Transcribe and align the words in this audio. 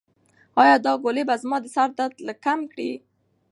ایا 0.61 0.75
دا 0.85 0.91
ګولۍ 1.03 1.23
به 1.27 1.35
زما 1.41 1.57
د 1.61 1.65
سر 1.75 1.89
درد 1.97 2.15
لږ 2.27 2.37
کم 2.45 2.59
کړي؟ 2.71 2.91